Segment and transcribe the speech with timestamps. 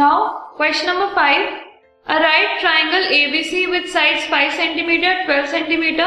[0.00, 1.48] Now, question number 5.
[2.06, 4.92] A right triangle ABC with sides 5 cm,
[5.26, 6.00] 12 cm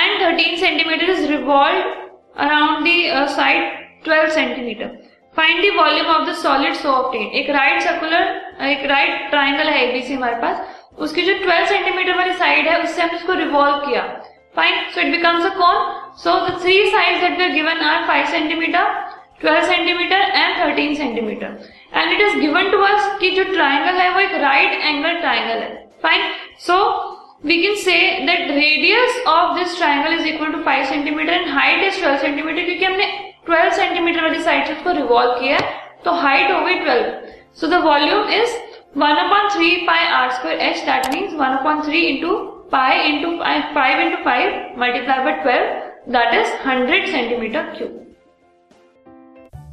[0.00, 1.88] and 13 cm is revolved
[2.36, 3.64] around the uh, side
[4.04, 4.84] 12 cm.
[5.36, 9.80] Find the volume of the solid so obtain एक right circular एक right triangle है
[9.86, 10.60] ABC हमारे पास.
[11.06, 14.02] उसकी जो 12 centimetre वाली side है उससे हमने उसको रिवॉल्व किया.
[14.56, 15.82] Fine so it becomes a cone
[16.24, 18.84] so the three sides given are 5 centimetre
[19.44, 21.56] 12 centimetre and 13 centimetre
[21.96, 25.62] and it is given to us कि जो ट्राइंगल है, वो एक राइट एंगल ट्राइंगल
[25.62, 25.72] है।
[26.02, 26.22] Fine
[26.60, 26.76] so
[27.46, 27.94] we can say
[28.26, 32.64] that radius of this triangle is equal to five centimetre and height is twelve centimetre
[32.64, 33.06] क्योंकि हमने
[33.46, 35.58] twelve centimetre वाली side से उसको रिवॉल्व किया
[36.04, 37.12] तो हाइट हो गई twelve
[37.60, 38.56] so the volume is
[38.96, 42.36] one upon three pi r square h that mean one upon three into
[42.72, 43.30] pi into
[43.74, 48.13] five into five multiply by twelve that is hundred centimetre cube